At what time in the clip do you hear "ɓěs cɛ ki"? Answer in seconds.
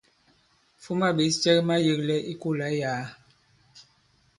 1.17-1.63